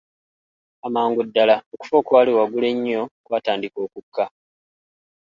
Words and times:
Amangu 0.87 1.21
ddala, 1.27 1.55
okufa 1.73 1.95
okwali 2.01 2.31
waggulu 2.37 2.65
ennyo 2.73 3.01
kwatandika 3.25 3.77
okukka. 3.85 4.25